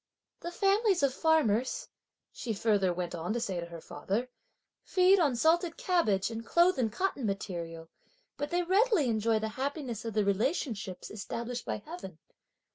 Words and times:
"The 0.39 0.49
families 0.49 1.03
of 1.03 1.13
farmers," 1.13 1.87
she 2.31 2.53
further 2.53 2.91
went 2.91 3.13
on 3.13 3.33
to 3.33 3.39
say 3.39 3.59
to 3.59 3.67
her 3.67 3.79
father, 3.81 4.29
"feed 4.83 5.19
on 5.19 5.35
salted 5.35 5.77
cabbage, 5.77 6.31
and 6.31 6.43
clothe 6.43 6.79
in 6.79 6.89
cotton 6.89 7.23
material; 7.23 7.87
but 8.35 8.49
they 8.49 8.63
readily 8.63 9.07
enjoy 9.09 9.37
the 9.37 9.49
happiness 9.61 10.03
of 10.03 10.15
the 10.15 10.25
relationships 10.25 11.11
established 11.11 11.65
by 11.67 11.83
heaven! 11.85 12.17